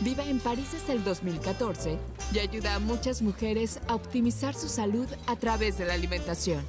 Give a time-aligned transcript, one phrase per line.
[0.00, 1.96] Vive en París desde el 2014
[2.34, 6.62] y ayuda a muchas mujeres a optimizar su salud a través de la alimentación.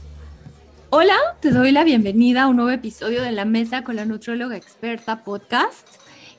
[0.92, 4.56] Hola, te doy la bienvenida a un nuevo episodio de La Mesa con la Nutrióloga
[4.56, 5.86] Experta podcast.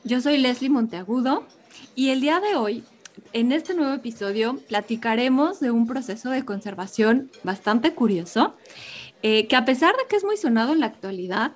[0.03, 1.45] Yo soy Leslie Monteagudo
[1.93, 2.83] y el día de hoy,
[3.33, 8.55] en este nuevo episodio, platicaremos de un proceso de conservación bastante curioso,
[9.21, 11.51] eh, que a pesar de que es muy sonado en la actualidad,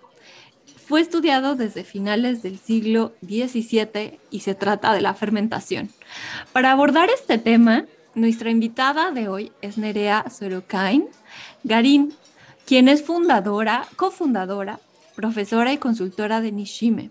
[0.86, 5.90] fue estudiado desde finales del siglo XVII y se trata de la fermentación.
[6.52, 11.08] Para abordar este tema, nuestra invitada de hoy es Nerea Sorokain
[11.64, 12.14] Garín,
[12.66, 14.80] quien es fundadora, cofundadora,
[15.16, 17.10] profesora y consultora de Nishime.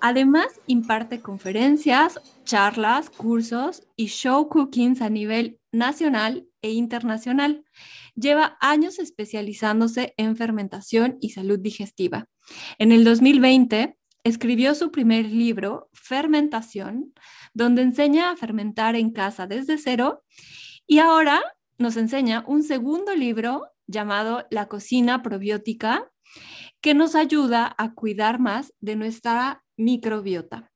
[0.00, 7.64] Además, imparte conferencias, charlas, cursos y show cookings a nivel nacional e internacional.
[8.14, 12.26] Lleva años especializándose en fermentación y salud digestiva.
[12.78, 17.12] En el 2020 escribió su primer libro, Fermentación,
[17.52, 20.24] donde enseña a fermentar en casa desde cero
[20.86, 21.42] y ahora
[21.78, 26.10] nos enseña un segundo libro llamado La cocina probiótica,
[26.80, 30.70] que nos ayuda a cuidar más de nuestra microbiota.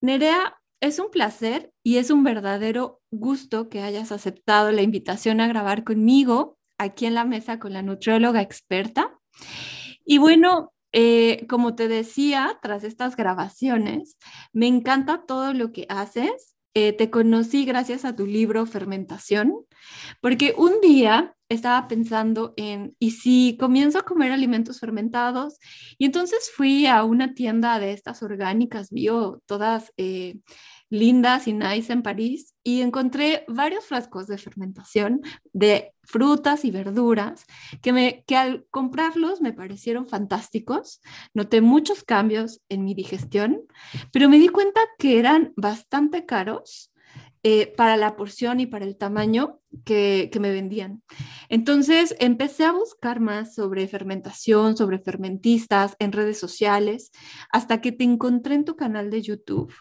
[0.00, 5.48] Nerea, es un placer y es un verdadero gusto que hayas aceptado la invitación a
[5.48, 9.18] grabar conmigo aquí en la mesa con la nutrióloga experta.
[10.04, 14.16] Y bueno, eh, como te decía, tras estas grabaciones,
[14.52, 16.56] me encanta todo lo que haces.
[16.74, 19.54] Eh, te conocí gracias a tu libro Fermentación,
[20.20, 25.58] porque un día estaba pensando en, ¿y si comienzo a comer alimentos fermentados?
[25.98, 30.38] Y entonces fui a una tienda de estas orgánicas bio, todas eh,
[30.90, 37.46] lindas y nice en París, y encontré varios frascos de fermentación de frutas y verduras
[37.80, 41.00] que, que al comprarlos me parecieron fantásticos.
[41.32, 43.62] Noté muchos cambios en mi digestión,
[44.12, 46.92] pero me di cuenta que eran bastante caros
[47.42, 51.02] eh, para la porción y para el tamaño que, me vendían.
[51.48, 57.12] Entonces empecé a buscar más sobre fermentación, sobre fermentistas en redes sociales,
[57.50, 59.72] hasta que te encontré en tu canal de YouTube,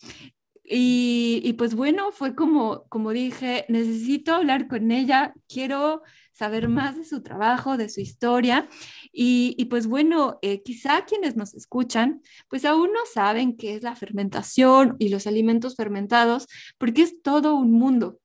[0.65, 6.03] Y, y, pues bueno, fue como, como dije, necesito hablar con ella, quiero
[6.36, 8.69] saber más de su trabajo, de su historia.
[9.10, 13.82] Y, y pues bueno, eh, quizá quienes nos escuchan, pues aún no saben qué es
[13.82, 16.47] la fermentación y los alimentos fermentados,
[16.78, 18.20] porque es todo un mundo.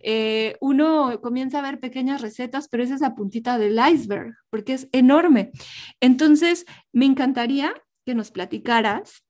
[0.00, 4.74] Eh, uno comienza a ver pequeñas recetas, pero esa es la puntita del iceberg, porque
[4.74, 5.52] es enorme.
[6.00, 7.72] Entonces, me encantaría
[8.04, 9.24] que nos platicaras,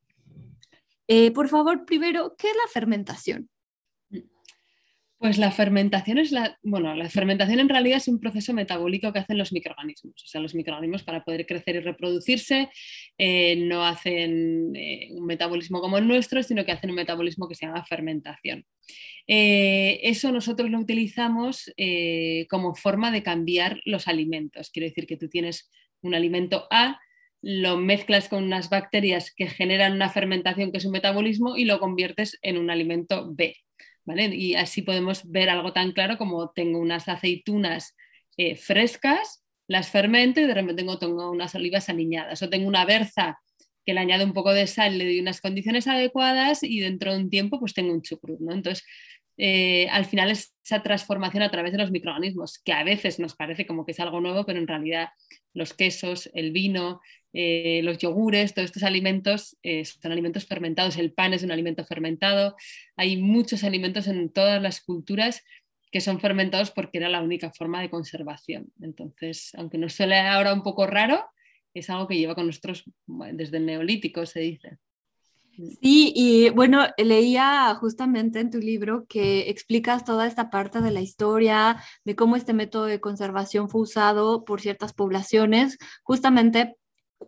[1.09, 3.49] eh, por favor, primero, ¿qué es la fermentación?
[5.19, 9.21] Pues la fermentación es la, bueno, la fermentación en realidad es un proceso metabólico que
[9.21, 10.23] hacen los microorganismos.
[10.23, 12.69] O sea, los microorganismos para poder crecer y reproducirse
[13.17, 17.55] eh, no hacen eh, un metabolismo como el nuestro, sino que hacen un metabolismo que
[17.55, 18.67] se llama fermentación.
[19.27, 21.73] Eh, eso nosotros lo utilizamos
[22.51, 24.71] como forma de cambiar los alimentos.
[24.71, 25.71] Quiero decir que tú tienes
[26.03, 27.01] un alimento A,
[27.41, 31.81] lo mezclas con unas bacterias que generan una fermentación que es un metabolismo y lo
[31.81, 33.57] conviertes en un alimento B.
[34.15, 37.95] Y así podemos ver algo tan claro como tengo unas aceitunas
[38.37, 42.43] eh, frescas, las fermento y de repente tengo, unas olivas aniñadas.
[42.43, 43.39] O tengo una berza
[43.85, 47.19] que le añado un poco de sal, le doy unas condiciones adecuadas y dentro de
[47.19, 48.53] un tiempo pues tengo un chucrut, ¿no?
[48.53, 48.85] Entonces,
[49.39, 53.37] eh, al final es esa transformación a través de los microorganismos, que a veces nos
[53.37, 55.11] parece como que es algo nuevo, pero en realidad
[55.53, 57.01] los quesos, el vino,
[57.39, 61.85] eh, los yogures, todos estos alimentos eh, son alimentos fermentados, el pan es un alimento
[61.85, 62.57] fermentado,
[62.97, 65.45] hay muchos alimentos en todas las culturas
[65.93, 68.73] que son fermentados porque era la única forma de conservación.
[68.81, 71.27] Entonces, aunque nos suele ahora un poco raro,
[71.75, 74.79] es algo que lleva con nosotros desde el neolítico, se dice.
[75.83, 81.03] Sí, y bueno, leía justamente en tu libro que explicas toda esta parte de la
[81.03, 86.77] historia, de cómo este método de conservación fue usado por ciertas poblaciones, justamente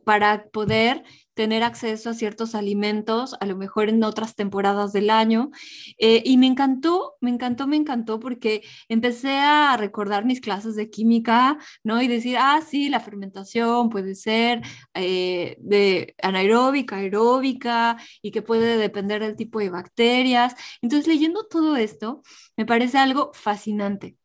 [0.05, 1.05] para poder
[1.35, 5.51] tener acceso a ciertos alimentos, a lo mejor en otras temporadas del año.
[5.99, 10.91] Eh, y me encantó, me encantó, me encantó porque empecé a recordar mis clases de
[10.91, 12.03] química, ¿no?
[12.03, 14.63] Y decir, ah, sí, la fermentación puede ser
[14.95, 20.55] eh, de anaeróbica, aeróbica, y que puede depender del tipo de bacterias.
[20.83, 22.23] Entonces, leyendo todo esto,
[22.57, 24.17] me parece algo fascinante.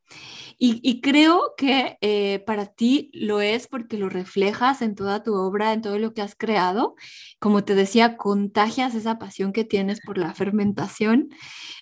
[0.58, 5.74] Y, creo que eh, para ti lo es porque lo reflejas en toda tu obra,
[5.74, 6.96] en todo lo que has creado.
[7.40, 11.30] Como te decía, contagias esa pasión que tienes por la fermentación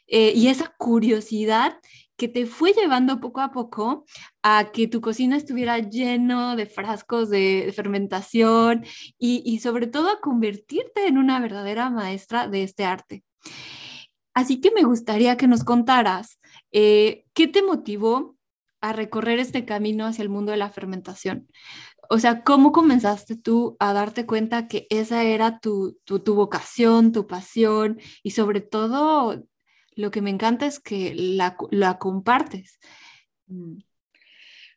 [0.07, 1.77] eh, y esa curiosidad
[2.21, 4.05] que te fue llevando poco a poco
[4.43, 8.85] a que tu cocina estuviera lleno de frascos de, fermentación
[9.17, 13.23] y, sobre todo a convertirte en una verdadera maestra de este arte.
[14.35, 16.39] Así que me gustaría que nos contaras
[16.71, 18.37] eh, qué te motivó
[18.81, 21.47] a recorrer este camino hacia el mundo de la fermentación?
[22.09, 27.99] O sea, ¿cómo comenzaste tú a darte cuenta que esa era tu, vocación, tu pasión
[28.23, 29.43] y sobre todo
[29.95, 32.79] lo que me encanta es que la, la compartes?
[33.47, 33.77] Mm.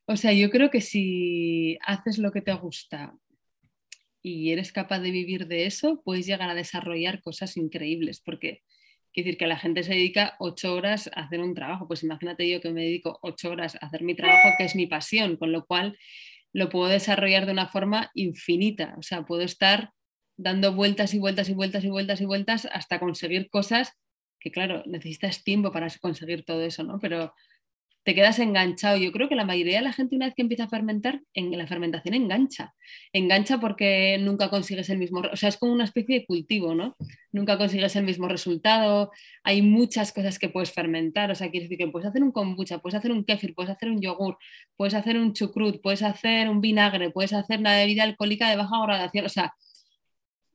[0.06, 3.16] O sea, yo creo que si haces lo que te gusta
[4.22, 8.62] y eres capaz de vivir de eso, puedes llegar a desarrollar cosas increíbles, porque
[9.14, 11.86] Quiere decir que la gente se dedica ocho horas a hacer un trabajo.
[11.86, 14.88] Pues imagínate yo que me dedico ocho horas a hacer mi trabajo, que es mi
[14.88, 15.96] pasión, con lo cual
[16.52, 18.96] lo puedo desarrollar de una forma infinita.
[18.98, 19.92] O sea, puedo estar
[20.36, 23.92] dando vueltas y vueltas y vueltas y vueltas y vueltas hasta conseguir cosas
[24.40, 26.98] que, claro, necesitas tiempo para conseguir todo eso, ¿no?
[26.98, 27.32] Pero
[28.04, 28.98] te quedas enganchado.
[28.98, 31.56] Yo creo que la mayoría de la gente una vez que empieza a fermentar, en
[31.56, 32.74] la fermentación engancha.
[33.12, 36.96] Engancha porque nunca consigues el mismo, o sea, es como una especie de cultivo, ¿no?
[37.32, 39.10] Nunca consigues el mismo resultado.
[39.42, 42.78] Hay muchas cosas que puedes fermentar, o sea, quieres decir que puedes hacer un kombucha,
[42.78, 44.36] puedes hacer un kéfir, puedes hacer un yogur,
[44.76, 48.82] puedes hacer un chucrut, puedes hacer un vinagre, puedes hacer una bebida alcohólica de baja
[48.84, 49.54] gradación, o sea,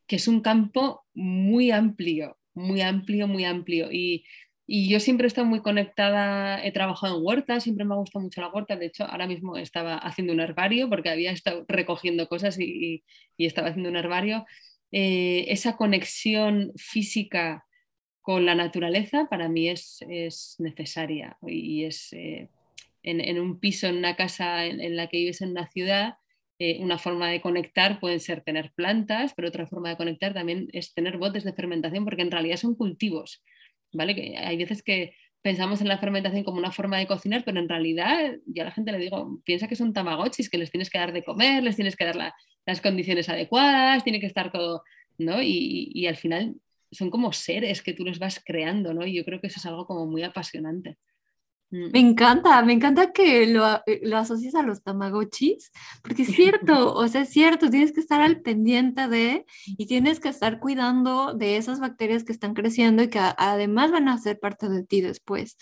[0.06, 3.92] que es un campo muy amplio, muy amplio, muy amplio.
[3.92, 4.26] Y
[4.72, 8.22] y yo siempre he estado muy conectada, he trabajado en huertas, siempre me ha gustado
[8.22, 8.76] mucho la huerta.
[8.76, 13.04] De hecho, ahora mismo estaba haciendo un herbario porque había estado recogiendo cosas y,
[13.40, 14.46] estaba haciendo un herbario.
[14.92, 17.66] Eh, esa conexión física
[18.22, 20.06] con la naturaleza para mí es,
[20.60, 22.50] necesaria y es eh,
[23.02, 26.18] en, un piso, en una casa en, la que vives en una ciudad,
[26.60, 30.68] eh, una forma de conectar puede ser tener plantas, pero otra forma de conectar también
[30.74, 33.42] es tener botes de fermentación porque en realidad son cultivos.
[33.92, 34.16] ¿Vale?
[34.16, 37.70] Que hay veces que pensamos en la fermentación como una forma de cocinar, pero en
[37.70, 41.14] realidad ya la gente le digo, piensa que son tamagotchis, que les tienes que dar
[41.14, 42.34] de comer, les tienes que dar
[42.66, 44.84] las condiciones adecuadas, tiene que estar todo,
[45.18, 45.42] ¿no?
[45.42, 46.56] Y, y, al final
[46.92, 49.06] son como seres que tú los vas creando, ¿no?
[49.06, 50.98] Y yo creo que eso es algo como muy apasionante.
[51.72, 51.92] Mm.
[51.92, 55.72] Me encanta, me encanta que lo, eh, lo asocies a los tamagotchis,
[56.02, 60.20] porque es cierto, o sea, es cierto, tienes que estar al pendiente de y tienes
[60.20, 64.40] que estar cuidando de esas bacterias que están creciendo y que además van a ser
[64.40, 65.58] parte de ti después.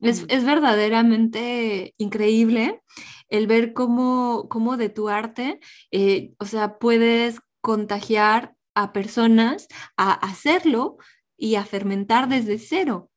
[0.00, 2.82] Es, es verdaderamente increíble
[3.28, 10.12] el ver cómo, cómo de tu arte, eh, o sea, puedes contagiar a personas a
[10.12, 10.96] hacerlo
[11.36, 13.11] y a fermentar desde cero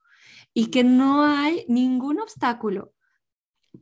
[0.55, 2.93] y que no hay ningún obstáculo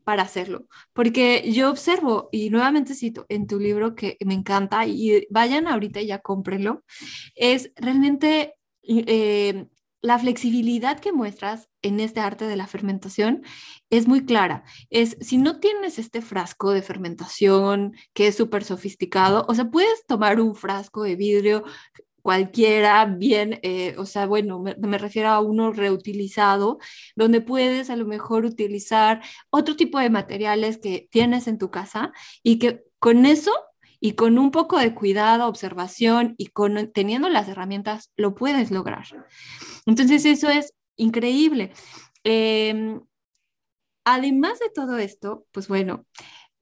[0.04, 0.68] para hacerlo.
[0.92, 6.02] Porque yo observo, y nuevamente cito en tu libro que me encanta, y vayan ahorita
[6.02, 6.84] y ya cómprenlo,
[7.36, 9.68] es realmente eh,
[10.02, 13.44] la flexibilidad que muestras en este arte de la fermentación
[13.92, 14.64] es muy clara.
[14.90, 20.06] Es si no tienes este frasco de fermentación que es súper sofisticado, o sea, puedes
[20.08, 21.64] tomar un frasco de vidrio
[22.24, 26.80] cualquiera, bien, eh, o sea, bueno, me, refiero a uno reutilizado,
[27.16, 32.14] donde puedes a lo mejor utilizar otro tipo de materiales que tienes en tu casa
[32.42, 33.52] y que con eso
[34.00, 39.06] y con un poco de cuidado, observación y con, teniendo las herramientas lo puedes lograr.
[39.86, 41.74] Entonces eso es increíble.
[42.24, 43.02] Em,
[44.06, 46.06] además de todo esto, pues bueno,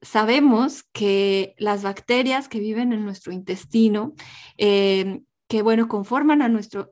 [0.00, 4.14] sabemos que las bacterias que viven en nuestro intestino,
[4.56, 6.88] em, que, bueno, conforman a nuestro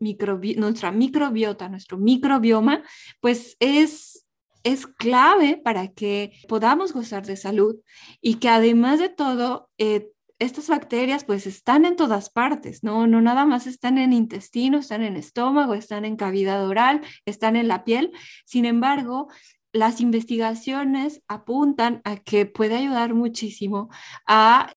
[0.58, 2.82] nuestra microbiota, nuestro microbioma,
[3.20, 4.26] pues es,
[4.64, 7.76] es clave para que podamos gozar de salud
[8.20, 13.06] y que además de todo, eh, estas bacterias pues están en todas partes, ¿no?
[13.06, 17.66] No nada más están en intestino, están en estómago, están en cavidad oral, están en
[17.66, 18.12] la piel.
[18.44, 19.28] Sin embargo,
[19.72, 23.88] las investigaciones apuntan a que puede ayudar muchísimo
[24.26, 24.74] a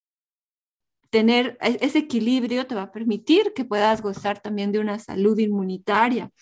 [1.14, 5.38] tener e-, ese equilibrio te va a permitir que puedas gozar también de una salud
[5.38, 6.32] inmunitaria,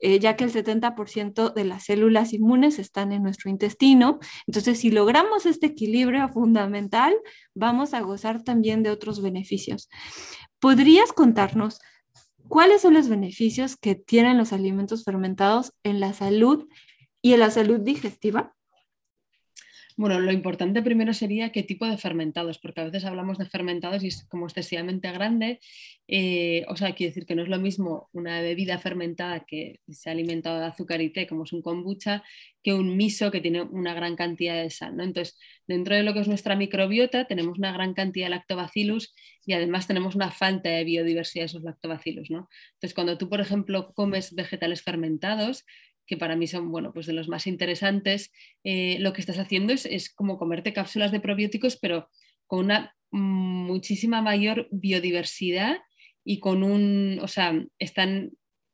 [0.00, 4.20] eh, ya que el 70% de las células inmunes están en nuestro intestino.
[4.46, 7.14] Entonces, si logramos este equilibrio fundamental,
[7.54, 9.90] vamos a gozar también de otros beneficios.
[10.58, 11.80] ¿Podrías contarnos
[12.48, 16.66] cuáles son los beneficios que tienen los alimentos fermentados en la salud
[17.20, 18.54] y en la salud digestiva?
[19.96, 24.02] Bueno, lo importante primero sería qué tipo de fermentados, porque a veces hablamos de fermentados
[24.02, 25.60] y es como excesivamente grande.
[26.08, 30.08] Eh, o sea, quiere decir que no es lo mismo una bebida fermentada que se
[30.08, 32.24] ha alimentado de azúcar y té, como es un kombucha,
[32.64, 34.96] que un miso que tiene una gran cantidad de sal.
[34.96, 35.04] ¿no?
[35.04, 39.14] Entonces, dentro de lo que es nuestra microbiota, tenemos una gran cantidad de lactobacillus
[39.46, 42.30] y además tenemos una falta de biodiversidad de esos lactobacillus.
[42.30, 42.48] ¿no?
[42.74, 45.64] Entonces, cuando tú, por ejemplo, comes vegetales fermentados,
[46.06, 48.32] que para mí son bueno, pues de los más interesantes,
[48.64, 52.08] eh, lo que estás haciendo es, como comerte cápsulas de probióticos, pero
[52.46, 55.78] con una muchísima mayor biodiversidad
[56.24, 58.32] y con un, o sea, están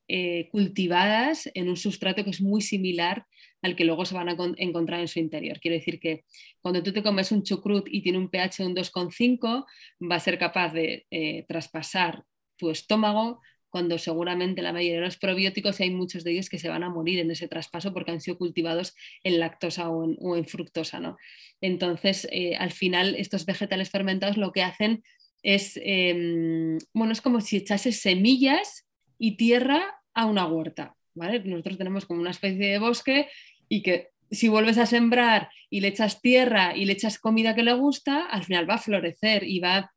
[0.08, 3.26] eh, cultivadas en un sustrato que es muy similar
[3.62, 5.60] al que luego se van a encontrar en su interior.
[5.60, 6.24] Quiere decir que
[6.60, 9.66] cuando tú te comes un chucrut y tiene un pH de un 2,5,
[10.10, 12.24] va a ser capaz de eh, traspasar
[12.56, 16.68] tu estómago, cuando seguramente la mayoría de los probióticos hay muchos de ellos que se
[16.68, 21.00] van a morir en ese traspaso porque han sido cultivados en lactosa o en, fructosa.
[21.00, 21.16] ¿no?
[21.60, 25.02] Entonces, eh, al final, estos vegetales fermentados lo que hacen
[25.42, 28.86] es, em, bueno, es como si echases semillas
[29.18, 30.94] y tierra a una huerta.
[31.14, 31.40] ¿vale?
[31.44, 33.28] Nosotros tenemos como una especie de bosque
[33.68, 37.62] y que si vuelves a sembrar y le echas tierra y le echas comida que
[37.62, 39.92] le gusta, al final va a florecer y va...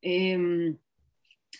[0.00, 0.78] Em,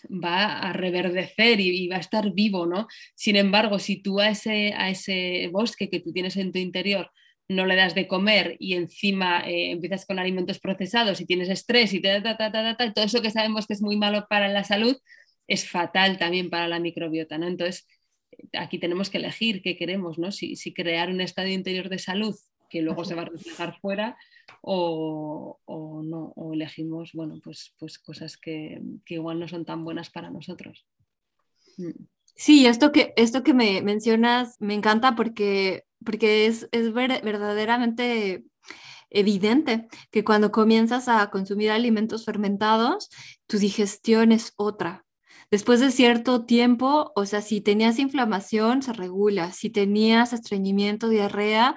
[0.09, 2.87] va a reverdecer y, va a estar vivo, ¿no?
[3.15, 7.11] Sin embargo, si tú a ese, a ese bosque que tú tienes en tu interior
[7.49, 11.93] no le das de comer y encima eh, empiezas con alimentos procesados y tienes estrés
[11.93, 14.95] y ta, ta, ta, todo eso que sabemos que es muy malo para la salud,
[15.47, 17.47] es fatal también para la microbiota, ¿no?
[17.47, 17.87] Entonces,
[18.53, 20.31] aquí tenemos que elegir qué queremos, ¿no?
[20.31, 22.35] Si, si crear un estado interior de salud
[22.69, 24.17] que luego se va a reflejar fuera
[24.61, 25.57] o,
[26.03, 30.85] no, o elegimos, bueno, pues, pues cosas que, igual no son tan buenas para nosotros.
[31.77, 32.05] Mm.
[32.35, 38.45] Sí, esto que, esto que me mencionas me encanta porque, porque es, es verdaderamente
[39.09, 43.09] evidente que cuando comienzas a consumir alimentos fermentados,
[43.47, 45.05] tu digestión es otra.
[45.51, 49.51] Después de cierto tiempo, o sea, si tenías inflamación, se regula.
[49.51, 51.75] Si tenías estreñimiento, diarrea,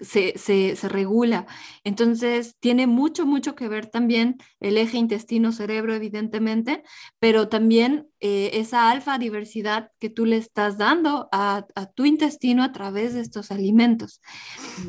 [0.00, 1.46] se, regula.
[1.84, 6.82] Entonces, tiene mucho, mucho que ver también el eje intestino-cerebro, evidentemente,
[7.18, 12.72] pero también eh, esa alfa diversidad que tú le estás dando a, tu intestino a
[12.72, 14.20] través de estos alimentos.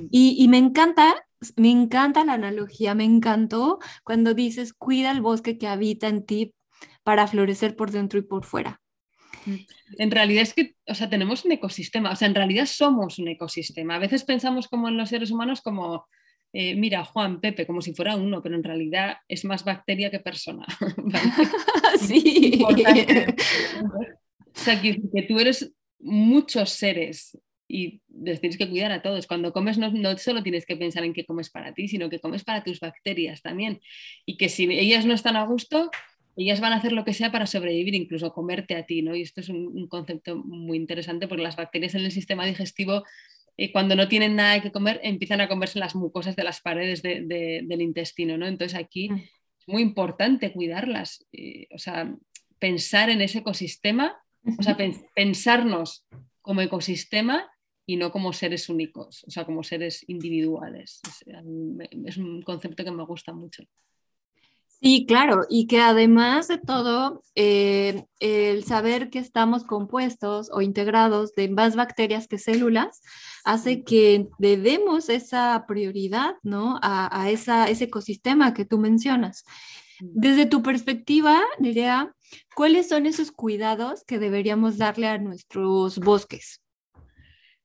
[0.10, 1.16] Y, y me encanta
[1.56, 6.54] me encanta la analogía, me encantó cuando dices, cuida el bosque que habita en ti
[7.04, 8.81] para florecer por dentro y por fuera.
[9.98, 13.28] En realidad es que, o sea, tenemos un ecosistema, o sea, en realidad somos un
[13.28, 13.96] ecosistema.
[13.96, 16.08] A veces pensamos como en los seres humanos como,
[16.54, 20.20] eh, mira, Juan, Pepe, como si fuera uno, pero en realidad es más bacteria que
[20.20, 20.66] persona.
[22.00, 22.64] sí.
[22.64, 22.76] o
[24.54, 29.28] sea, que, tú eres muchos seres y les tienes que cuidar a todos.
[29.28, 32.20] Cuando comes no, no, solo tienes que pensar en qué comes para ti, sino que
[32.20, 33.80] comes para tus bacterias también.
[34.26, 35.90] Y que si ellas no están a gusto,
[36.44, 39.16] ellas van a hacer lo que sea para sobrevivir, incluso comerte a ti, ¿no?
[39.16, 43.04] Y esto es un, concepto muy interesante porque las bacterias en el sistema digestivo,
[43.58, 47.02] eh, cuando no tienen nada que comer, empiezan a comerse las mucosas de las paredes
[47.02, 48.48] del intestino, ¿no?
[48.48, 49.16] Entonces aquí mm.
[49.16, 52.14] es muy importante cuidarlas, eh, o sea,
[52.60, 54.18] pensar en ese ecosistema,
[54.58, 54.78] o sea,
[55.16, 56.06] pensarnos
[56.42, 57.52] como ecosistema
[57.86, 61.02] y no como seres únicos, o sea, como seres individuales.
[62.06, 63.64] es un concepto que me gusta mucho.
[64.84, 71.36] Sí, claro, y que además de todo, eh, el saber que estamos compuestos o integrados
[71.36, 73.04] de más bacterias que células
[73.44, 76.80] hace que debemos esa prioridad ¿no?
[76.82, 79.46] a, esa, ese ecosistema que tú mencionas.
[80.00, 82.16] Desde tu perspectiva, Nerea,
[82.56, 86.60] ¿cuáles son esos cuidados que deberíamos darle a nuestros bosques?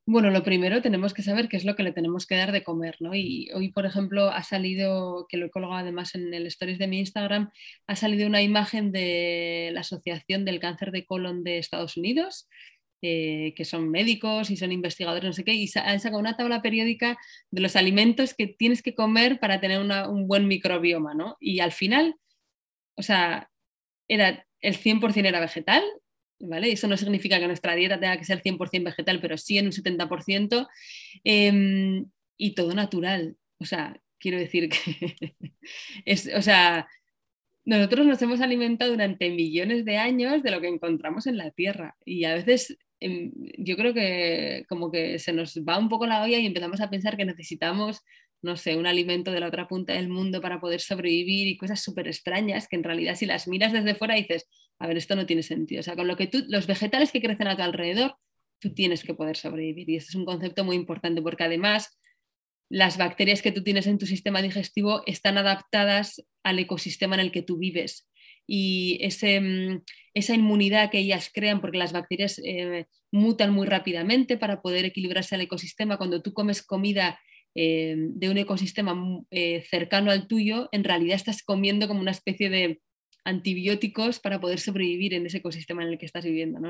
[0.08, 2.62] Bueno, lo primero tenemos que saber qué es lo que le tenemos que dar de
[2.62, 3.12] comer, ¿no?
[3.16, 6.86] Y hoy, por ejemplo, ha salido, que lo he colgado además en el stories de
[6.86, 7.50] mi Instagram,
[7.88, 12.48] ha salido una imagen de la Asociación del Cáncer de Colon de Estados Unidos,
[13.02, 16.62] eh, que son médicos y son investigadores, no sé qué, y han sacado una tabla
[16.62, 17.18] periódica
[17.50, 21.36] de los alimentos que tienes que comer para tener un buen microbioma, ¿no?
[21.40, 22.14] Y al final,
[22.96, 23.50] o sea,
[24.08, 25.82] era, el 100% era vegetal,
[26.40, 26.73] ¿vale?
[26.73, 29.73] Eso no significa que nuestra dieta tenga que ser 100% vegetal, pero sí en un
[29.73, 30.69] 70%,
[31.25, 33.37] em, y todo natural.
[33.59, 34.76] O sea, quiero decir que
[36.05, 36.88] es, o sea,
[37.64, 41.97] nosotros nos hemos alimentado durante millones de años de lo que encontramos en la Tierra
[42.05, 46.23] y a veces em, yo creo que como que se nos va un poco la
[46.23, 48.02] olla y empezamos a pensar que necesitamos
[48.43, 51.83] no sé, un alimento de la otra punta del mundo para poder sobrevivir y cosas
[51.83, 55.26] súper extrañas que en realidad si las miras desde fuera dices, a ver, esto no
[55.26, 55.81] tiene sentido.
[55.81, 58.16] O sea, con lo que tú, los vegetales que crecen a tu alrededor,
[58.59, 59.88] tú tienes que poder sobrevivir.
[59.90, 61.99] Y este es un concepto muy importante porque además
[62.69, 67.33] las bacterias que tú tienes en tu sistema digestivo están adaptadas al ecosistema en el
[67.33, 68.09] que tú vives.
[68.47, 69.83] Y ese, mm,
[70.14, 75.35] esa inmunidad que ellas crean, porque las bacterias eh, mutan muy rápidamente para poder equilibrarse
[75.35, 77.19] al ecosistema, cuando tú comes comida
[77.58, 78.94] eh, de un ecosistema
[79.30, 82.82] eh, cercano al tuyo, en realidad estás comiendo como una especie de
[83.25, 86.60] antibióticos para poder sobrevivir en ese ecosistema en el que estás viviendo.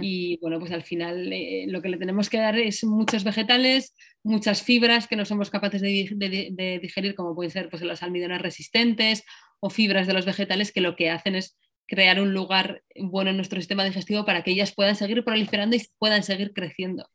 [0.00, 3.94] Y, bueno, pues al final eh, lo que le tenemos que dar es muchos vegetales,
[4.24, 9.24] muchas fibras que no somos capaces de, digerir, como pueden ser pues, los almidones resistentes
[9.60, 13.36] o fibras de los vegetales que lo que hacen es crear un lugar bueno en
[13.36, 17.08] nuestro sistema digestivo para que ellas puedan seguir proliferando y puedan seguir creciendo.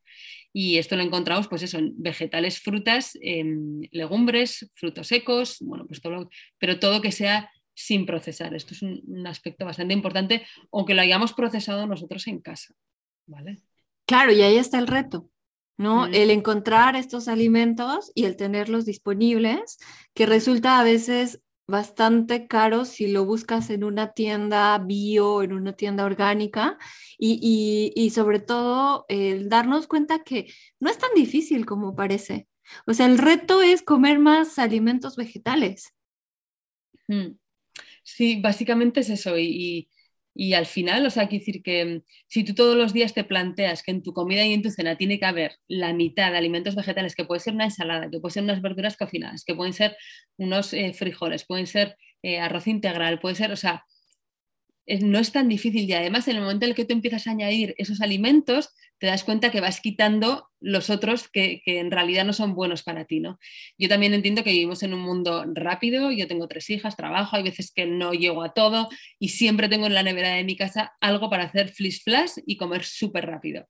[0.54, 3.18] Y esto lo encontramos, pues eso, en vegetales, frutas,
[3.92, 6.30] legumbres, frutos secos, bueno, pues todo,
[6.60, 8.54] pero todo que sea sin procesar.
[8.54, 12.74] Esto es un, aspecto bastante importante, aunque lo hayamos procesado nosotros en casa.
[13.26, 13.62] ¿vale?
[14.06, 15.30] Claro, y ahí está el reto.
[15.78, 16.08] ¿no?
[16.08, 16.14] Mm.
[16.14, 19.80] El encontrar estos alimentos y el tenerlos disponibles,
[20.14, 25.74] que resulta a veces bastante caro si lo buscas en una tienda bio, en una
[25.74, 26.78] tienda orgánica
[27.18, 30.48] y, sobre todo el darnos cuenta que
[30.80, 32.48] no es tan difícil como parece.
[32.86, 35.94] O sea, el reto es comer más alimentos vegetales.
[37.08, 37.38] Mm.
[38.04, 39.38] Sí, básicamente es eso.
[39.38, 39.90] y,
[40.36, 43.24] y al final, o sea, quiero decir que mm, si tú todos los días te
[43.24, 46.38] planteas que en tu comida y en tu cena tiene que haber la mitad de
[46.38, 49.74] alimentos vegetales, que puede ser una ensalada, que puede ser unas verduras cocinadas, que pueden
[49.74, 49.96] ser
[50.38, 53.86] unos eh, frijoles, pueden ser eh, arroz integral, puede ser, o sea,
[54.88, 55.84] no es tan difícil.
[55.90, 58.70] Y además en el momento en el que tú empiezas a añadir esos alimentos,
[59.04, 63.04] te das cuenta que vas quitando los otros que, en realidad no son buenos para
[63.04, 63.20] ti.
[63.20, 63.38] ¿no?
[63.78, 67.44] Yo también entiendo que vivimos en un mundo rápido, yo tengo tres hijas, trabajo, hay
[67.44, 68.88] veces que no llego a todo
[69.20, 72.56] y siempre tengo en la nevera de mi casa algo para hacer flash flash y
[72.56, 73.68] comer súper rápido.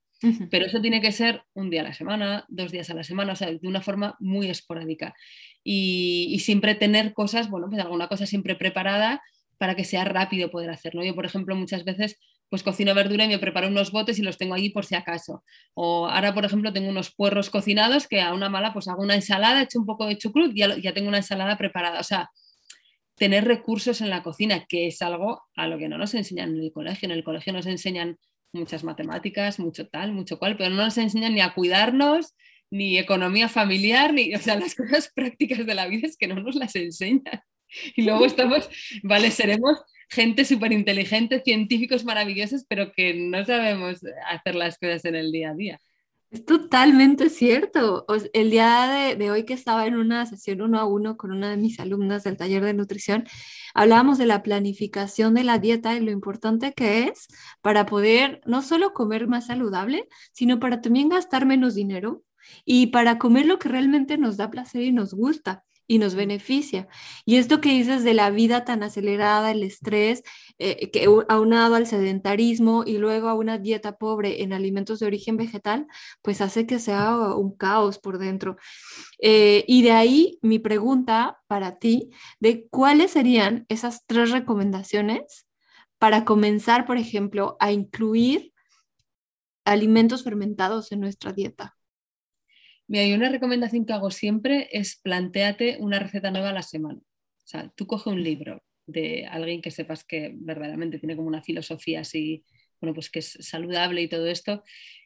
[0.51, 3.33] Pero eso tiene que ser un día a la semana, dos días a la semana,
[3.33, 5.15] o sea, de una forma muy esporádica.
[5.63, 9.23] Y, y siempre tener cosas, bueno, pues alguna cosa siempre preparada
[9.57, 11.03] para que sea rápido poder hacerlo.
[11.03, 12.19] Yo, por ejemplo, muchas veces
[12.53, 15.43] pues cocino verdura y me preparo unos botes y los tengo allí por si acaso.
[15.73, 19.15] O ahora, por ejemplo, tengo unos puerros cocinados que a una mala pues hago una
[19.15, 21.99] ensalada, echo un poco de chucrut y ya, ya tengo una ensalada preparada.
[21.99, 22.29] O sea,
[23.15, 26.61] tener recursos en la cocina, que es algo a lo que no nos enseñan en
[26.61, 27.07] el colegio.
[27.07, 28.19] En el colegio nos enseñan
[28.51, 32.35] muchas matemáticas, mucho tal, mucho cual, pero no nos enseñan ni a cuidarnos,
[32.69, 36.35] ni economía familiar, ni, o sea, las cosas prácticas de la vida es que no
[36.35, 37.41] nos las enseñan.
[37.95, 38.69] Y luego estamos,
[39.01, 39.81] vale, seremos
[40.13, 45.49] gente súper inteligente, científicos maravillosos, pero que no sabemos hacer las cosas en el día
[45.49, 45.79] a día.
[46.31, 48.07] Es totalmente cierto.
[48.33, 51.57] El día de, hoy que estaba en una sesión uno a uno con una de
[51.57, 53.25] mis alumnas del taller de nutrición,
[53.75, 57.27] hablábamos de la planificación de la dieta y lo importante que es
[57.61, 62.23] para poder no solo comer más saludable, sino para también gastar menos dinero
[62.65, 66.87] y para comer lo que realmente nos da placer y nos gusta y nos beneficia.
[67.25, 70.23] Y esto que dices de la vida tan acelerada, el estrés,
[70.59, 75.37] eh, que aunado al sedentarismo y luego a una dieta pobre en alimentos de origen
[75.37, 75.87] vegetal,
[76.21, 78.57] pues hace que sea un caos por dentro.
[79.19, 85.45] Eh, y de ahí mi pregunta para ti, de cuáles serían esas tres recomendaciones
[85.97, 88.53] para comenzar, por ejemplo, a incluir
[89.65, 91.77] alimentos fermentados en nuestra dieta.
[92.93, 96.99] Mira, y una recomendación que hago siempre es planteate una receta nueva a la semana.
[96.99, 101.41] O sea, tú coge un libro de alguien que sepas que verdaderamente tiene como una
[101.41, 102.45] filosofía así,
[102.79, 104.61] bueno, pues que es saludable y todo esto,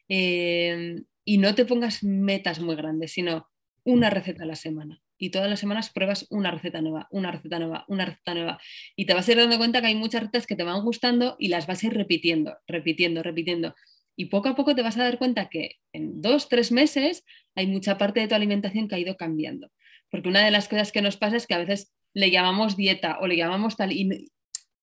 [0.06, 3.48] eh, y no te pongas metas muy grandes, sino
[3.84, 5.00] una receta a la semana.
[5.16, 8.60] Y todas las semanas pruebas una receta nueva, una receta nueva, una receta nueva.
[8.96, 11.36] Y te vas a ir dando cuenta que hay muchas recetas que te van gustando
[11.38, 13.74] y las vas a ir repitiendo, repitiendo, repitiendo
[14.20, 17.68] Y poco a poco te vas a dar cuenta que en dos, tres meses hay
[17.68, 19.70] mucha parte de tu alimentación que ha ido cambiando.
[20.10, 23.18] Porque una de las cosas que nos pasa es que a veces le llamamos dieta
[23.20, 24.28] o le llamamos tal y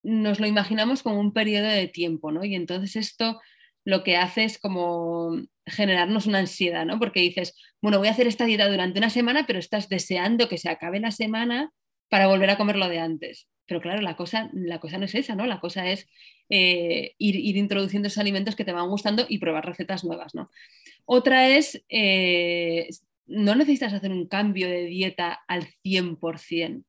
[0.03, 2.45] nos lo imaginamos como un periodo de tiempo, ¿no?
[2.45, 3.41] Y entonces esto
[3.83, 6.97] lo que hace es como generarnos una ansiedad, ¿no?
[6.97, 10.57] Porque dices, bueno, voy a hacer esta dieta durante una semana, pero estás deseando que
[10.57, 11.73] se acabe la semana
[12.07, 13.49] para volver a comer lo de antes.
[13.65, 15.45] Pero claro, la cosa, la cosa no es esa, ¿no?
[15.45, 16.07] La cosa es
[16.49, 20.49] eh, ir, introduciendo esos alimentos que te van gustando y probar recetas nuevas, ¿no?
[21.05, 22.89] Otra es, eh,
[23.25, 26.83] no necesitas hacer un cambio de dieta al 100%.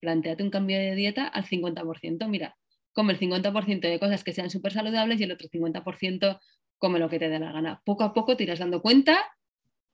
[0.00, 2.28] Planteate un cambio de dieta al 50%.
[2.28, 2.56] Mira,
[2.92, 6.40] come el 50% de cosas que sean súper saludables y el otro 50%
[6.78, 7.82] come lo que te dé la gana.
[7.84, 9.24] Poco a poco te irás dando cuenta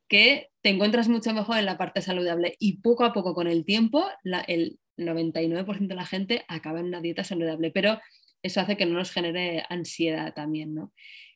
[0.09, 3.65] que te encuentras mucho mejor en la parte saludable y poco a poco con el
[3.65, 4.07] tiempo
[4.47, 7.99] el 99% de la gente acaba en una dieta saludable, pero
[8.43, 10.93] eso hace que no nos genere ansiedad también, ¿no?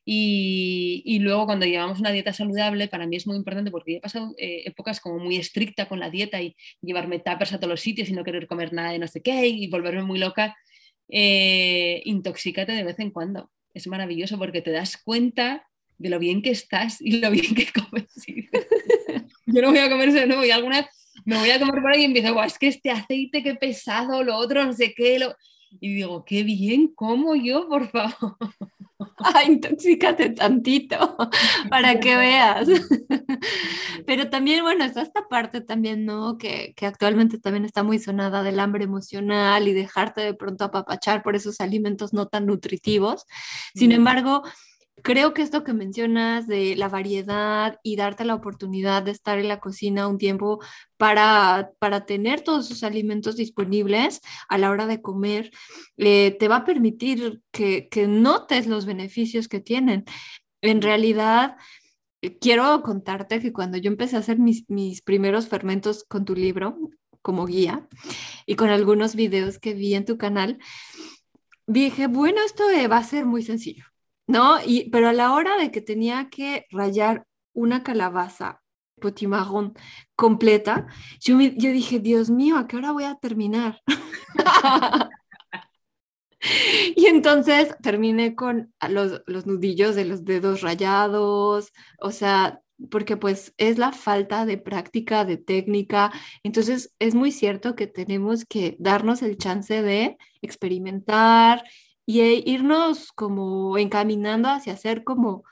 [0.08, 4.34] Y, luego cuando llevamos una dieta saludable, para mí es muy importante porque he pasado
[4.38, 8.08] eh, épocas como muy estricta con la dieta y llevarme tuppers a todos los sitios
[8.08, 10.56] y no querer comer nada de no sé qué y volverme muy loca.
[11.08, 13.50] Eh, intoxícate de vez en cuando.
[13.74, 15.66] Es maravilloso porque te das cuenta
[15.98, 18.12] de lo bien que estás y lo bien que comes.
[19.46, 20.88] Yo no voy a comer eso de nuevo y alguna
[21.24, 24.36] me voy a comer por ahí y empiezo, es que este aceite, qué pesado, lo
[24.36, 25.18] otro, no sé qué.
[25.18, 25.34] Lo...
[25.70, 28.36] Y digo, qué bien como yo, por favor.
[29.18, 31.16] Ay, intoxícate tantito
[31.70, 32.68] para que veas.
[34.06, 36.38] Pero también, bueno, está esta parte también, ¿no?
[36.38, 41.22] Que, que, actualmente también está muy sonada del hambre emocional y dejarte de pronto apapachar
[41.22, 43.26] por esos alimentos no tan nutritivos.
[43.74, 44.42] Sin embargo,
[45.02, 49.48] creo que esto que mencionas de la variedad y darte la oportunidad de estar en
[49.48, 50.60] la cocina un tiempo
[50.96, 55.50] para, para tener todos esos alimentos disponibles a la hora de comer,
[55.96, 60.04] eh, te va a permitir que, que notes los beneficios que tienen.
[60.62, 61.56] En realidad,
[62.22, 66.34] eh, quiero contarte que cuando yo empecé a hacer mis, mis primeros fermentos con tu
[66.34, 66.78] libro
[67.22, 67.88] como guía
[68.46, 70.58] y con algunos videos que vi en tu canal,
[71.66, 73.84] dije, bueno, esto va a ser muy sencillo
[74.26, 74.58] ¿no?
[74.64, 78.62] Y, pero a la hora de que tenía que rayar una calabaza
[79.00, 79.74] potimarrón
[80.14, 80.86] completa,
[81.20, 83.82] yo, dije, Dios mío, ¿a qué hora voy a terminar?
[86.96, 93.54] y entonces terminé con los, los nudillos de los dedos rayados, o sea, porque pues
[93.56, 96.12] es la falta de práctica, de técnica.
[96.42, 101.62] Entonces es muy cierto que tenemos que darnos el chance de experimentar
[102.06, 105.44] y e irnos como encaminando hacia ser como,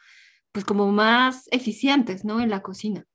[0.52, 2.40] pues como más eficientes, ¿no?
[2.40, 3.06] En la cocina.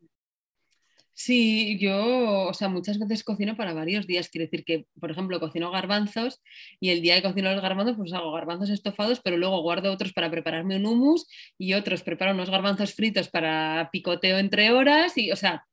[1.13, 4.30] Sí, yo, o sea, muchas veces cocino para varios días.
[4.30, 6.41] Quiere decir que, por ejemplo, cocino garbanzos
[6.80, 10.13] y el día que cocino los garbanzos, pues hago garbanzos estofados, pero luego guardo otros
[10.13, 15.17] para prepararme un hummus y otros preparo unos garbanzos fritos para picoteo entre horas.
[15.17, 15.65] Y, o sea,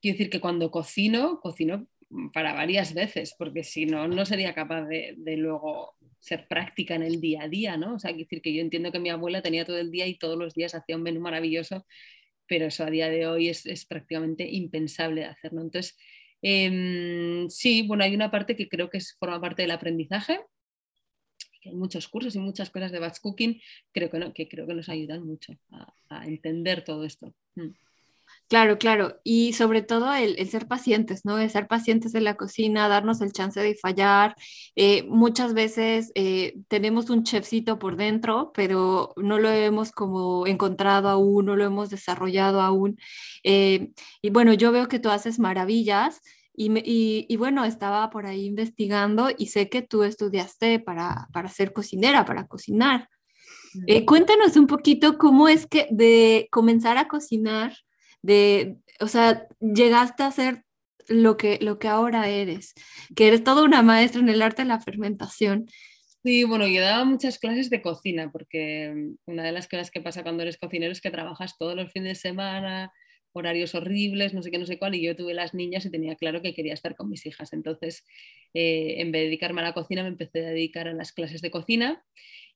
[0.00, 1.86] quiero decir que cuando cocino, cocino
[2.32, 5.95] para varias veces, porque si no, no sería capaz de, de luego
[6.26, 7.94] ser práctica en el día a día, ¿no?
[7.94, 10.36] O sea, decir que yo entiendo que mi abuela tenía todo el día y todos
[10.36, 11.86] los días hacía un menú maravilloso,
[12.48, 15.62] pero eso a día de hoy es, prácticamente impensable de hacerlo.
[15.62, 15.96] Entonces,
[16.42, 20.40] em, sí, bueno, hay una parte que creo que forma parte del aprendizaje,
[21.64, 23.60] hay muchos cursos y muchas cosas de batch cooking,
[23.92, 25.52] creo que, no, que creo que nos ayudan mucho
[26.10, 27.34] a, entender todo esto.
[27.54, 27.70] Mm.
[28.48, 29.18] Claro, claro.
[29.24, 31.38] Y sobre todo el, ser pacientes, ¿no?
[31.38, 34.36] El ser pacientes en la cocina, darnos el chance de fallar.
[34.76, 41.08] Eh, muchas veces eh, tenemos un chefcito por dentro, pero no lo hemos como encontrado
[41.08, 42.98] aún, no lo hemos desarrollado aún.
[43.42, 43.90] Eh,
[44.22, 46.20] y bueno, yo veo que tú haces maravillas.
[46.58, 51.74] Y, y, bueno, estaba por ahí investigando y sé que tú estudiaste para, para ser
[51.74, 53.10] cocinera, para cocinar.
[54.06, 57.74] cuéntanos un poquito cómo es que de comenzar a cocinar
[58.26, 60.64] de, o sea, llegaste a ser
[61.08, 62.74] lo que, lo que ahora eres,
[63.14, 65.66] que eres toda una maestra en el arte de la fermentación.
[66.24, 68.92] Sí, bueno, yo daba muchas clases de cocina, porque
[69.26, 72.08] una de las cosas que pasa cuando eres cocinero es que trabajas todos los fines
[72.08, 72.90] de semana,
[73.32, 76.16] horarios horribles, no sé qué, no sé cuál, y yo tuve las niñas y tenía
[76.16, 77.52] claro que quería estar con mis hijas.
[77.52, 78.04] Entonces,
[78.54, 81.42] eh, en vez de dedicarme a la cocina, me empecé a dedicar a las clases
[81.42, 82.02] de cocina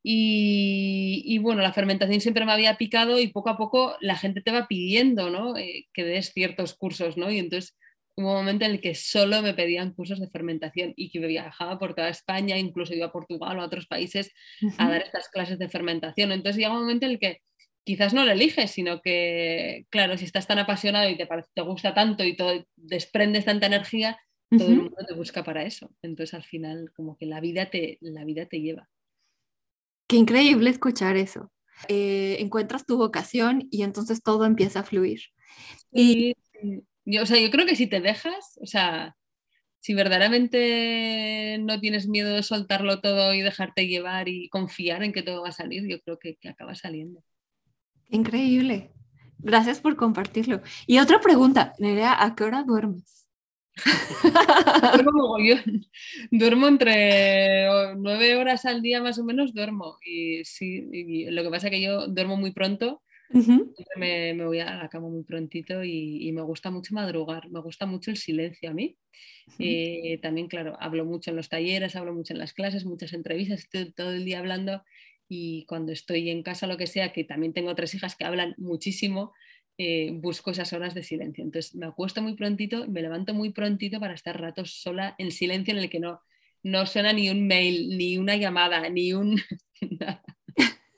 [0.02, 4.50] y, bueno, la fermentación siempre me había picado y poco a poco la gente te
[4.50, 5.56] va pidiendo ¿no?
[5.56, 7.30] Eh, que des ciertos cursos, ¿no?
[7.30, 7.76] Y entonces
[8.16, 11.78] hubo un momento en el que solo me pedían cursos de fermentación y que viajaba
[11.78, 14.32] por toda España, incluso iba a Portugal o a otros países
[14.78, 16.32] a dar estas clases de fermentación.
[16.32, 17.38] Entonces llega un momento en el que
[17.84, 21.94] quizás no lo eliges, sino que, claro, si estás tan apasionado y te, te gusta
[21.94, 24.18] tanto y todo, desprendes tanta energía,
[24.50, 25.94] todo el mundo te busca para eso.
[26.02, 28.88] Entonces al final como que la vida te, la vida te lleva.
[30.10, 31.52] Qué increíble escuchar eso.
[31.88, 35.20] eh, encuentras tu vocación y entonces todo empieza a fluir.
[35.92, 36.34] Y
[37.04, 39.16] yo, o sea, yo creo que si te dejas, o sea,
[39.78, 45.22] si verdaderamente no tienes miedo de soltarlo todo y dejarte llevar y confiar en que
[45.22, 47.22] todo va a salir, yo creo que, que acaba saliendo.
[48.08, 48.92] Increíble.
[49.38, 50.60] Gracias por compartirlo.
[50.86, 53.19] Y otra pregunta, Nerea, ¿a qué hora duermes?
[54.94, 55.36] duermo
[56.30, 57.66] Duermo entre
[57.96, 59.96] nueve horas al día más o menos, duermo.
[60.04, 60.86] Y sí,
[61.30, 63.02] lo que pasa es que yo duermo muy pronto.
[63.96, 68.10] me, voy a la cama muy prontito y, me gusta mucho madrugar, me gusta mucho
[68.10, 68.96] el silencio a mí.
[69.58, 73.60] Eh, también, claro, hablo mucho en los talleres, hablo mucho en las clases, muchas entrevistas,
[73.60, 74.82] estoy todo el día hablando
[75.32, 78.54] y cuando estoy en casa, lo que sea, que también tengo tres hijas que hablan
[78.58, 79.32] muchísimo,
[79.82, 81.42] eh, busco esas horas de silencio.
[81.42, 85.72] Entonces me acuesto muy prontito, me levanto muy prontito para estar ratos sola en silencio
[85.72, 86.20] en el que no,
[86.62, 89.40] no suena ni un mail, ni una llamada, ni un...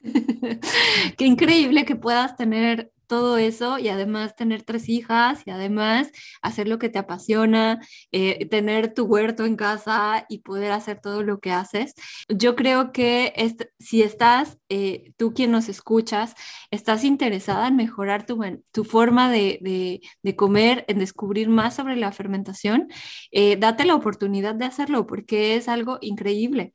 [1.16, 6.66] Qué increíble que puedas tener todo eso y además tener tres hijas y además hacer
[6.66, 7.78] lo que te apasiona,
[8.10, 11.92] eh, tener tu huerto en casa y poder hacer todo lo que haces.
[12.30, 13.34] Yo creo que
[13.78, 16.34] si estás, eh, tú quien nos escuchas,
[16.70, 18.40] estás interesada en mejorar tu,
[18.72, 22.88] tu forma de, de, comer, en descubrir más sobre la fermentación,
[23.30, 26.72] eh, date la oportunidad de hacerlo porque es algo increíble.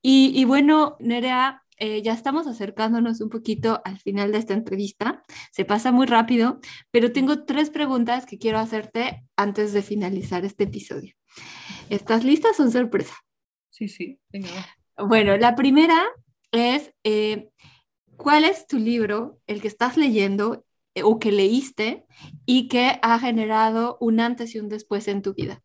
[0.00, 5.24] Y, y bueno, Nerea, eh, ya estamos acercándonos un poquito al final de esta entrevista.
[5.50, 6.60] Se pasa muy rápido,
[6.92, 11.16] pero tengo tres preguntas que quiero hacerte antes de finalizar este episodio.
[11.90, 12.54] ¿Estás lista?
[12.54, 13.16] Son sorpresa.
[13.70, 14.48] Sí, sí, venga.
[14.96, 16.00] Bueno, la primera
[16.52, 17.50] es, eh,
[18.16, 20.64] ¿cuál es tu libro, el que estás leyendo
[20.94, 22.06] eh, o que leíste
[22.46, 25.60] y que ha generado un antes y un después en tu vida?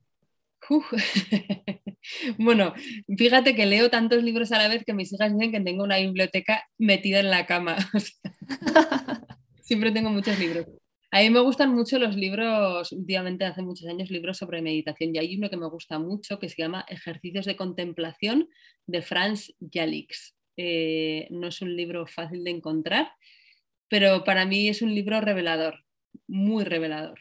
[2.37, 2.73] Bueno,
[3.17, 5.97] fíjate que leo tantos libros a la vez que mis hijas dicen que tengo una
[5.97, 7.75] biblioteca metida en la cama.
[9.61, 10.65] siempre tengo muchos libros.
[11.11, 15.15] A mí me gustan mucho los libros, últimamente hace muchos años, libros sobre meditación.
[15.15, 18.49] Y hay uno que me gusta mucho que se llama Ejercicios de Contemplación
[18.87, 20.35] de Franz Jalix.
[20.57, 23.11] Eh, no es un libro fácil de encontrar,
[23.89, 25.85] pero para mí es un libro revelador,
[26.27, 27.19] muy revelador.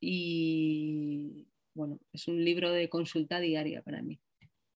[0.00, 1.45] Y
[1.76, 4.18] bueno, es un libro de consulta diaria para mí.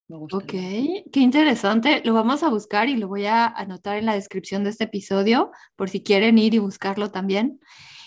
[0.07, 2.01] Ok, qué interesante.
[2.03, 5.51] Lo vamos a buscar y lo voy a anotar en la descripción de este episodio
[5.75, 7.59] por si quieren ir y buscarlo también.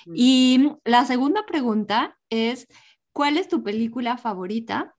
[0.07, 0.13] Mm.
[0.15, 2.69] Y la segunda pregunta es,
[3.13, 4.95] ¿cuál es tu película favorita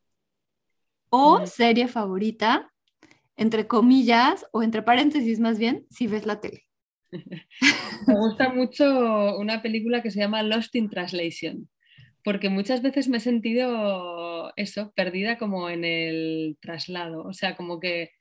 [1.09, 1.47] o mm.
[1.47, 2.73] serie favorita,
[3.37, 6.65] entre comillas o entre paréntesis más bien, si ves la tele?
[7.11, 11.69] Me gusta mucho una película que se llama Lost in Translation
[12.25, 17.79] porque muchas veces me he sentido eso, perdida como en el traslado, o sea, como
[17.79, 18.11] que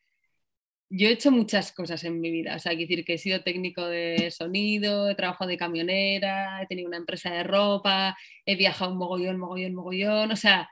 [0.90, 3.18] yo he hecho muchas cosas en mi vida, o sea, hay que decir que he
[3.18, 8.56] sido técnico de sonido, he trabajado de camionera, he tenido una empresa de ropa, he
[8.56, 10.68] viajado un mogollón, mogollón, mogollón, o sea,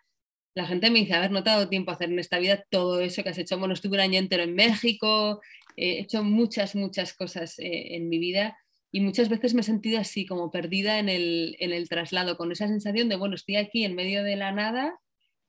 [0.54, 3.38] la gente me dice, haber no tiempo hacer en esta vida todo eso que has
[3.38, 5.40] hecho, bueno, estuve un año entero en México,
[5.76, 8.58] he hecho muchas, muchas cosas eh, en mi vida
[8.92, 13.08] y muchas veces me he sentido así, como perdida en el, traslado, con esa sensación
[13.08, 15.00] de, bueno, estoy aquí en medio de la nada,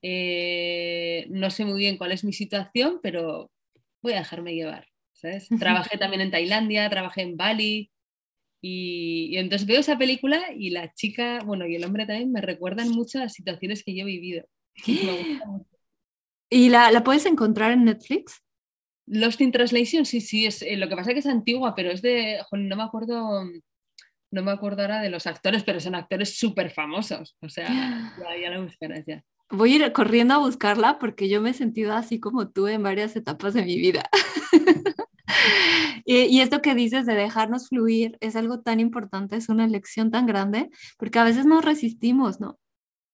[0.02, 3.52] eh, no sé muy bien cuál es mi situación, pero
[4.02, 4.88] voy a dejarme llevar.
[5.60, 7.92] Trabajé también en Tailandia, trabajé en Bali,
[8.62, 12.90] y, entonces veo esa película y la chica, bueno, y el hombre también me recuerdan
[12.92, 14.46] mucho las situaciones que yo he vivido.
[16.50, 18.43] ¿Y la, la puedes encontrar en Netflix?
[19.06, 21.92] Lost in Translation, sí, sí, es, eh, lo que pasa es que es antigua, pero
[21.92, 23.44] es de, no me acuerdo,
[24.32, 27.68] no me acuerdo ahora de los actores, pero son actores súper famosos, o sea,
[28.42, 29.24] ya, la buscarás ya.
[29.50, 32.82] Voy a ir corriendo a buscarla porque yo me he sentido así como tú en
[32.82, 34.04] varias etapas de mi vida.
[36.06, 40.12] y, y, esto que dices de dejarnos fluir es algo tan importante, es una lección
[40.12, 42.58] tan grande, porque a veces nos resistimos, ¿no?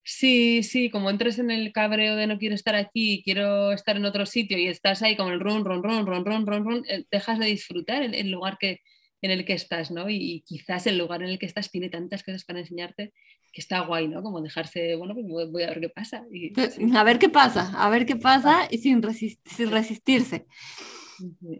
[0.03, 4.05] Sí, sí, como entres en el cabreo de no quiero estar aquí, quiero estar en
[4.05, 7.05] otro sitio y estás ahí con el ron, ron, ron, ron, ron, ron, ron, eh,
[7.11, 8.79] dejas de disfrutar el, lugar que,
[9.21, 10.09] en el que estás, ¿no?
[10.09, 13.13] Y, quizás el lugar en el que estás tiene tantas cosas para enseñarte
[13.51, 14.23] que está guay, ¿no?
[14.23, 16.23] Como dejarse, bueno, pues voy a ver qué pasa.
[16.31, 16.53] Y,
[16.95, 20.45] A ver qué pasa, a ver qué pasa y sin, sin resistirse.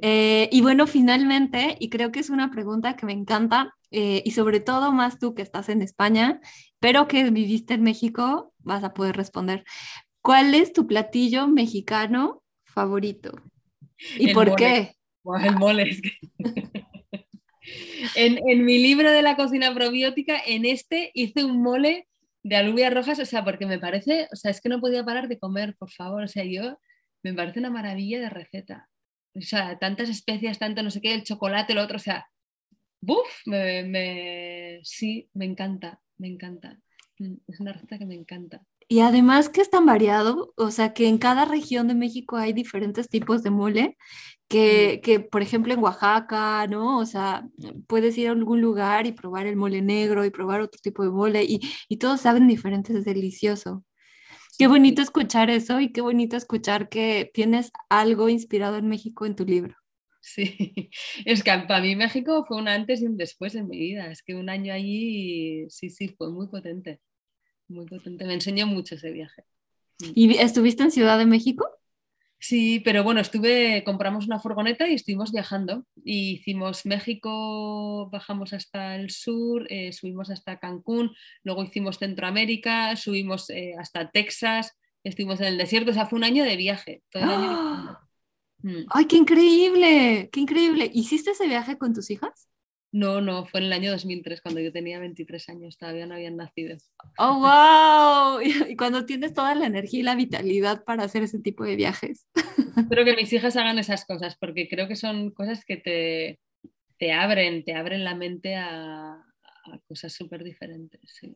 [0.02, 4.32] Eh, y bueno, finalmente, y creo que es una pregunta que me encanta, eh, y
[4.32, 6.40] sobre todo más tú que estás en España,
[6.80, 9.64] pero que viviste en México, vas a poder responder.
[10.22, 13.42] ¿Cuál es tu platillo mexicano favorito?
[14.18, 14.96] ¿Y por qué?
[15.44, 15.98] el mole.
[18.16, 22.08] en, en, mi libro de la cocina probiótica, en este hice un mole
[22.44, 25.28] de alubias rojas, o sea, porque me parece, o sea, es que no podía parar
[25.28, 26.80] de comer, por favor, o sea, yo
[27.24, 28.89] me parece una maravilla de receta.
[29.40, 32.28] O sea, tantas especias, tanto no sé qué, el chocolate, lo otro, o sea,
[33.02, 33.28] ¡buf!
[33.46, 36.78] Me, sí, me encanta, me encanta.
[37.20, 38.62] Mm, es una receta que me encanta.
[38.88, 42.54] Y además que es tan variado, o sea que en cada región de México hay
[42.54, 43.98] diferentes tipos de mole,
[44.48, 46.98] que, que, por ejemplo en Oaxaca, ¿no?
[46.98, 47.48] O sea,
[47.88, 51.12] puedes ir a algún lugar y probar el mole negro y probar otro tipo de
[51.12, 53.84] mole y, y todos saben diferentes, es delicioso.
[54.60, 59.36] Qué bonito escuchar eso y qué bonito escuchar que tienes algo inspirado en México en
[59.36, 59.76] tu libro.
[60.22, 60.92] Sí,
[61.26, 64.12] es que para mí México fue un antes y un después en mi vida.
[64.12, 67.00] Es que un año allí, sí, sí, fue muy potente
[67.70, 68.26] muy potente.
[68.26, 69.44] Me enseñó mucho ese viaje.
[70.16, 71.66] ¿Y estuviste en Ciudad de México?
[72.42, 75.86] Sí, pero bueno, estuve, compramos una furgoneta y estuvimos viajando.
[76.04, 81.12] Y hicimos México, bajamos hasta el sur, eh, subimos hasta Cancún,
[81.44, 85.92] luego hicimos Centroamérica, subimos eh, hasta Texas, estuvimos en el desierto.
[85.92, 87.04] O sea, fue un año de viaje.
[87.16, 88.02] ¡Ah!
[88.62, 88.88] Mm.
[88.90, 90.30] ¡Ay, qué increíble!
[90.34, 90.92] ¡Qué increíble!
[90.94, 92.50] ¿Hiciste ese viaje con tus hijas?
[92.92, 96.38] No, no, fue en el año 2003, cuando yo tenía 23 años, todavía no habían
[96.38, 96.76] nacido.
[97.20, 98.42] ¡Oh, wow!
[98.70, 102.26] Y cuando tienes toda la energía y la vitalidad para hacer ese tipo de viajes.
[102.78, 106.40] Espero que mis hijas hagan esas cosas, porque creo que son cosas que te,
[106.98, 111.02] te abren, te abren la mente a, a cosas súper diferentes.
[111.06, 111.36] Sí.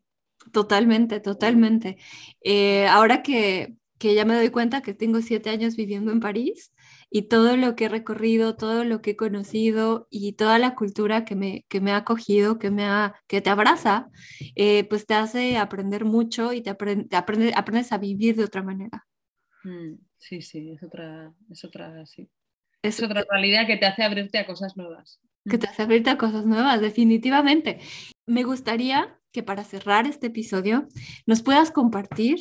[0.51, 1.97] Totalmente, totalmente.
[2.41, 6.73] Eh, ahora que, que ya me doy cuenta que tengo siete años viviendo en París,
[7.15, 11.25] y todo lo que he recorrido, todo lo que he conocido y toda la cultura
[11.25, 14.09] que me, que me ha acogido, que, me ha, que te abraza,
[14.55, 19.05] eh, pues te hace aprender mucho y te, aprende, aprendes a vivir de otra manera.
[19.63, 22.29] Mm, sí, sí, es otra, es otra, sí.
[22.81, 25.19] Es, otra realidad que te hace abrirte a cosas nuevas.
[25.49, 27.79] Que te hace abrirte a cosas nuevas, definitivamente.
[28.25, 30.87] Me gustaría que para cerrar este episodio
[31.25, 32.39] nos puedas compartir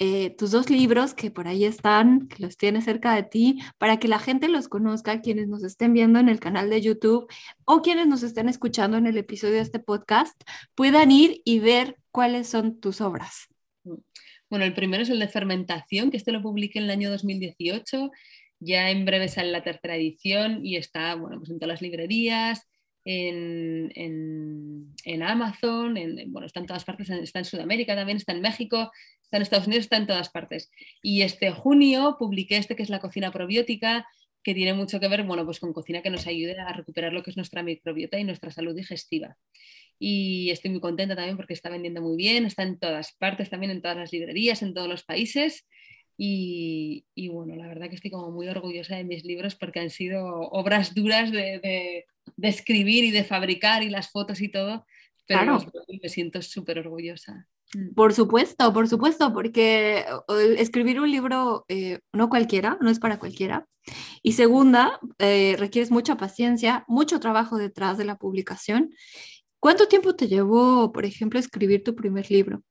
[0.00, 3.98] eh, tus dos libros que por ahí están, que los tienes cerca de ti, para
[3.98, 7.26] que la gente los conozca, quienes nos estén viendo en el canal de YouTube
[7.64, 10.40] o quienes nos estén escuchando en el episodio de este podcast,
[10.74, 13.48] puedan ir y ver cuáles son tus obras.
[14.54, 18.12] Bueno, el primero es el de fermentación, que este lo publiqué en el año 2018.
[18.60, 22.64] Ya en breve sale la tercera edición y está bueno, pues en todas las librerías,
[23.04, 28.42] en, en, Amazon, en, bueno, está en todas partes, está en Sudamérica también, está en
[28.42, 28.92] México,
[29.24, 30.70] está en Estados Unidos, está en todas partes.
[31.02, 34.06] Y este junio publiqué este que es la cocina probiótica,
[34.44, 37.24] que tiene mucho que ver bueno, pues con cocina que nos ayude a recuperar lo
[37.24, 39.36] que es nuestra microbiota y nuestra salud digestiva.
[39.98, 43.72] Y estoy muy contenta también porque está vendiendo muy bien, está en todas partes, también
[43.72, 45.66] en todas las librerías, en todos los países.
[46.16, 49.90] Y, y, bueno, la verdad que estoy como muy orgullosa de mis libros porque han
[49.90, 52.04] sido obras duras de, de,
[52.36, 54.86] de escribir y de fabricar y las fotos y todo,
[55.26, 55.58] pero
[56.02, 57.48] me siento súper orgullosa.
[57.74, 57.94] Mm.
[57.94, 60.04] Por supuesto, por supuesto, porque
[60.58, 63.66] escribir un libro eh, no cualquiera, no es para cualquiera.
[64.22, 68.94] Y segunda, eh, requieres mucha paciencia, mucho trabajo detrás de la publicación.
[69.64, 72.62] ¿Cuánto tiempo te llevó, por ejemplo, escribir tu primer libro?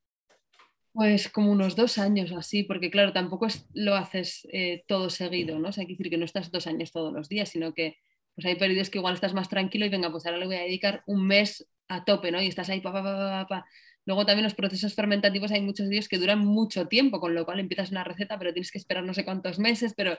[0.92, 5.70] Pues como unos dos años así, porque claro, tampoco lo haces eh, todo seguido, ¿no?
[5.70, 7.96] O sea, hay que decir que no estás dos años todos los días, sino que
[8.36, 10.60] pues hay periodos que igual estás más tranquilo y venga, pues ahora le voy a
[10.60, 12.40] dedicar un mes a tope, ¿no?
[12.40, 13.66] Y estás ahí, pa, pa, pa, pa,
[14.06, 17.44] Luego también los procesos fermentativos hay muchos de ellos que duran mucho tiempo, con lo
[17.44, 20.16] cual empiezas una receta, pero tienes que esperar no sé cuántos meses, pero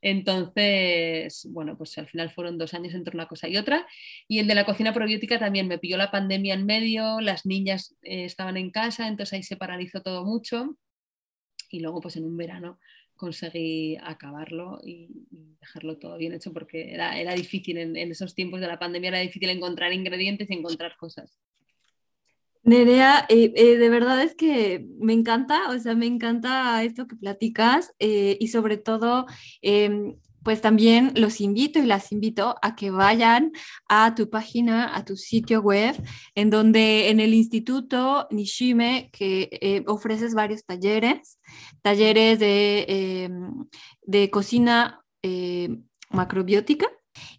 [0.00, 3.86] entonces, bueno, pues al final fueron dos años entre una cosa y otra.
[4.28, 7.96] Y el de la cocina probiótica también me pilló la pandemia en medio, las niñas
[8.02, 10.76] eh, estaban en casa, entonces ahí se paralizó todo mucho.
[11.70, 12.78] Y luego, pues en un verano
[13.16, 15.08] conseguí acabarlo y,
[15.60, 19.08] dejarlo todo bien hecho porque era, era difícil en, en, esos tiempos de la pandemia,
[19.08, 21.38] era difícil encontrar ingredientes y encontrar cosas.
[22.68, 27.16] Nerea, eh, eh, de verdad es que me encanta, o sea, me encanta esto que
[27.16, 29.24] platicas eh, y sobre todo,
[29.62, 33.52] em, pues también los invito y las invito a que vayan
[33.88, 35.96] a tu página, a tu sitio web,
[36.34, 41.38] en donde en el Instituto Nishime, que ofreces varios talleres,
[41.80, 42.84] talleres de,
[43.24, 43.66] em,
[44.02, 45.02] de cocina
[46.10, 46.86] macrobiótica.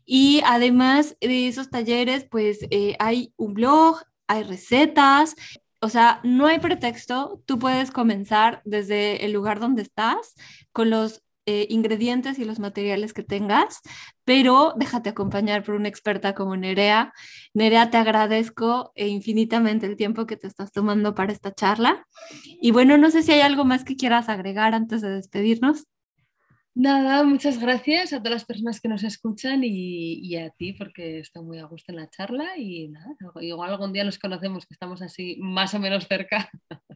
[0.05, 2.59] Y además de esos talleres, pues
[2.99, 5.35] hay un blog, hay recetas,
[5.81, 10.35] o sea, no hay pretexto, tú puedes comenzar desde el lugar donde estás,
[10.71, 13.81] con los eh, ingredientes y los materiales que tengas,
[14.23, 17.11] pero déjate acompañar por una experta como Nerea.
[17.55, 22.05] Nerea, te agradezco infinitamente el tiempo que te estás tomando para esta charla.
[22.61, 25.87] Y bueno, no sé si hay algo más que quieras agregar antes de despedirnos.
[26.75, 31.41] Nada, muchas gracias a todas las personas que nos escuchan y, a ti porque está
[31.41, 35.01] muy a gusto en la charla y nada, igual algún día nos conocemos que estamos
[35.01, 36.49] así más o menos cerca.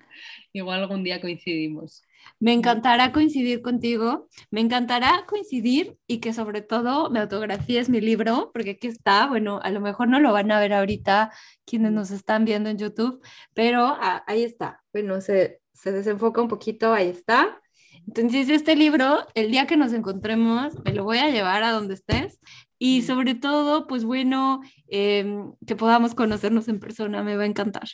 [0.53, 2.03] igual algún día coincidimos.
[2.39, 8.51] Me encantará coincidir contigo, me encantará coincidir y que sobre todo me autografíes mi libro,
[8.53, 11.31] porque aquí está, bueno, a lo mejor no lo van a ver ahorita
[11.65, 13.21] quienes nos están viendo en YouTube,
[13.53, 17.59] pero ah, ahí está, bueno, se, se desenfoca un poquito, ahí está.
[18.07, 21.93] Entonces, este libro, el día que nos encontremos, me lo voy a llevar a donde
[21.93, 22.39] estés
[22.77, 27.87] y sobre todo, pues bueno, em, que podamos conocernos en persona, me va a encantar.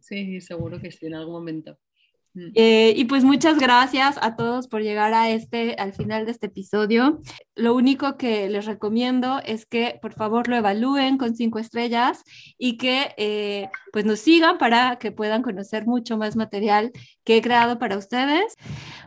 [0.00, 1.78] Sí, seguro que sí, en algún momento.
[2.54, 6.46] Eh, y pues muchas gracias a todos por llegar a este, al final de este
[6.46, 7.18] episodio.
[7.56, 12.22] Lo único que les recomiendo es que por favor lo evalúen con cinco estrellas
[12.56, 16.92] y que eh, pues nos sigan para que puedan conocer mucho más material
[17.24, 18.54] que he creado para ustedes.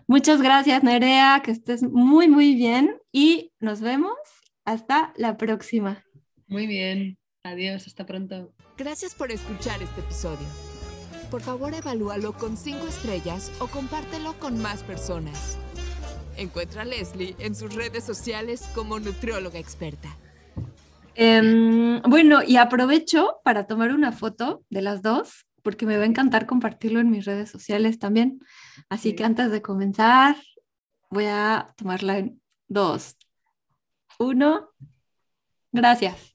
[0.07, 4.17] Muchas gracias Nerea, que estés muy muy bien y nos vemos
[4.65, 6.03] hasta la próxima.
[6.47, 8.53] Muy bien, adiós, hasta pronto.
[8.77, 10.72] Gracias por escuchar este episodio
[11.33, 15.57] por favor evalúalo con 5 estrellas o compártelo con más personas.
[16.37, 20.15] Encuentra a Leslie en sus redes sociales como nutrióloga experta.
[21.15, 26.05] Em, bueno, y aprovecho para tomar una foto de las dos, porque me va a
[26.05, 28.39] encantar compartirlo en mis redes sociales también.
[28.87, 30.35] Así que antes de comenzar,
[31.09, 33.17] voy a tomarla en dos,
[34.19, 34.69] uno.
[35.71, 36.31] Gracias.